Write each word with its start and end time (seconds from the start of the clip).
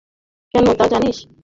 কেন 0.53 0.65
তা 0.79 0.85
জানিস? 0.87 1.17